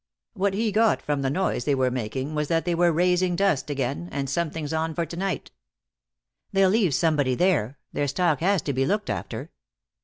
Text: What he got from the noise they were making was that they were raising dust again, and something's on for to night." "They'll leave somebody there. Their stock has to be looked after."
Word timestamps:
What 0.33 0.55
he 0.55 0.71
got 0.71 0.99
from 0.99 1.21
the 1.21 1.29
noise 1.29 1.65
they 1.65 1.75
were 1.75 1.91
making 1.91 2.33
was 2.33 2.47
that 2.47 2.65
they 2.65 2.73
were 2.73 2.91
raising 2.91 3.35
dust 3.35 3.69
again, 3.69 4.09
and 4.11 4.27
something's 4.27 4.73
on 4.73 4.95
for 4.95 5.05
to 5.05 5.15
night." 5.15 5.51
"They'll 6.51 6.71
leave 6.71 6.95
somebody 6.95 7.35
there. 7.35 7.77
Their 7.93 8.07
stock 8.07 8.39
has 8.39 8.63
to 8.63 8.73
be 8.73 8.87
looked 8.87 9.11
after." 9.11 9.51